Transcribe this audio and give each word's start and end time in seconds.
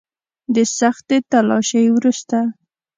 د 0.53 0.57
سختې 0.77 1.17
تلاشۍ 1.31 1.85
وروسته. 1.91 2.37